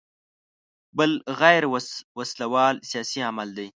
بل 0.97 1.11
غیر 1.41 1.63
وسله 2.17 2.45
وال 2.53 2.75
سیاسي 2.91 3.19
عمل 3.29 3.49
دی. 3.57 3.67